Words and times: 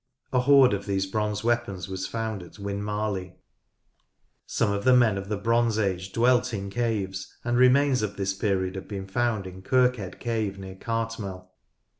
A 0.33 0.39
horde 0.39 0.73
of 0.73 0.87
these 0.87 1.05
bronze 1.05 1.43
weapons 1.43 1.87
was 1.87 2.07
found 2.07 2.41
at 2.41 2.57
Winmarleigh. 2.57 3.35
Some 4.47 4.71
of 4.71 4.83
the 4.83 4.95
men 4.95 5.15
of 5.15 5.29
the 5.29 5.37
Bronze 5.37 5.77
Age 5.77 6.11
dwelt 6.11 6.55
in 6.55 6.71
caves, 6.71 7.31
and 7.43 7.55
remains 7.55 8.01
of 8.01 8.17
this 8.17 8.33
period 8.33 8.73
have 8.73 8.87
been 8.87 9.05
found 9.05 9.45
in 9.45 9.61
Kirkhead 9.61 10.19
Cave 10.19 10.57
near 10.57 10.73
Cartmel. 10.75 11.51